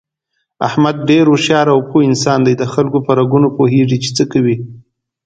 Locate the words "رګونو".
3.19-3.47